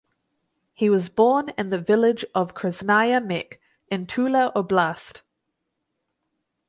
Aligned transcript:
He 0.73 0.89
was 0.89 1.09
born 1.09 1.49
in 1.59 1.69
the 1.69 1.77
village 1.77 2.25
of 2.33 2.55
Krasnaya 2.55 3.23
Mech 3.23 3.59
in 3.91 4.07
Tula 4.07 4.51
Oblast. 4.55 5.21